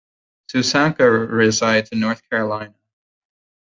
Susanka 0.51 1.07
resides 1.29 1.89
in 1.91 1.99
North 1.99 2.27
Carolina. 2.27 2.73